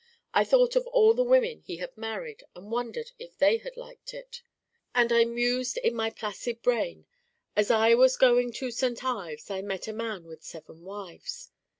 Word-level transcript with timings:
I 0.33 0.43
thought 0.43 0.75
of 0.75 0.87
all 0.87 1.13
the 1.13 1.21
women 1.23 1.59
he 1.59 1.77
had 1.77 1.95
married 1.95 2.43
and 2.55 2.71
wondered 2.71 3.11
if 3.19 3.37
they 3.37 3.57
had 3.57 3.77
liked 3.77 4.15
it. 4.15 4.41
And 4.95 5.11
I 5.13 5.25
mused 5.25 5.77
in 5.77 5.93
my 5.93 6.09
placid 6.09 6.63
brain, 6.63 7.05
'As 7.55 7.69
I 7.69 7.93
was 7.93 8.17
going 8.17 8.51
to 8.53 8.71
St. 8.71 9.03
Ives 9.05 9.51
I 9.51 9.61
met 9.61 9.87
a 9.87 9.93
man 9.93 10.23
with 10.23 10.41
seven 10.43 10.81
wives. 10.83 11.51